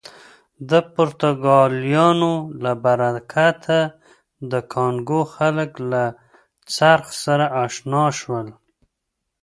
[0.69, 3.79] د پرتګالیانو له برکته
[4.51, 6.03] د کانګو خلک له
[6.75, 8.47] څرخ سره اشنا شول.